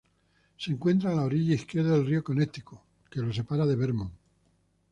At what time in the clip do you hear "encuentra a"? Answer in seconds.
0.71-1.15